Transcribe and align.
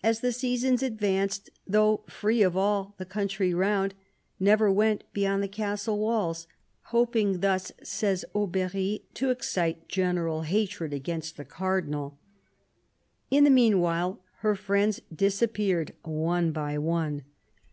As 0.00 0.20
the 0.20 0.30
season 0.30 0.76
advanced, 0.80 1.50
though 1.66 2.04
free 2.06 2.40
of 2.40 2.56
all 2.56 2.94
the 2.98 3.04
country 3.04 3.52
round, 3.52 3.94
she 3.98 4.44
never 4.44 4.70
went 4.70 5.02
beyond 5.12 5.42
the 5.42 5.48
castle 5.48 5.98
walls, 5.98 6.46
hoping 6.94 7.40
thus, 7.40 7.72
says 7.82 8.24
Aubery, 8.32 9.02
to 9.14 9.30
excite 9.30 9.88
general 9.88 10.42
hatred 10.42 10.92
against 10.92 11.36
the 11.36 11.44
Cardinal. 11.44 12.16
In 13.28 13.42
the 13.42 13.50
meanwhile 13.50 14.20
her 14.38 14.54
friends 14.54 15.00
disappeared 15.12 15.94
one 16.04 16.52
by 16.52 16.78
one. 16.78 17.24